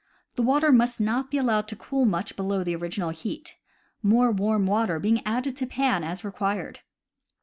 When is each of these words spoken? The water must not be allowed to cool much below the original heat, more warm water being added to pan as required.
The 0.33 0.41
water 0.41 0.71
must 0.71 0.99
not 0.99 1.29
be 1.29 1.37
allowed 1.37 1.67
to 1.67 1.75
cool 1.75 2.05
much 2.05 2.35
below 2.35 2.63
the 2.63 2.73
original 2.75 3.11
heat, 3.11 3.57
more 4.01 4.31
warm 4.31 4.65
water 4.65 4.97
being 4.97 5.21
added 5.27 5.55
to 5.57 5.67
pan 5.67 6.03
as 6.03 6.25
required. 6.25 6.79